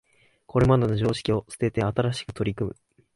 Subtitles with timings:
[0.47, 2.75] これまでの常識を捨てて新しく取り組む